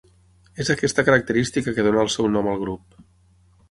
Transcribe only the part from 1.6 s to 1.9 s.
que